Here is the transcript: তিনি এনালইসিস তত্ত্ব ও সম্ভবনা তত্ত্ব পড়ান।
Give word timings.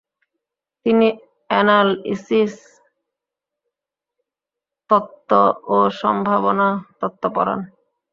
তিনি 0.85 1.07
এনালইসিস 1.49 2.53
তত্ত্ব 4.89 5.31
ও 5.65 5.77
সম্ভবনা 6.01 6.67
তত্ত্ব 6.99 7.23
পড়ান। 7.35 7.59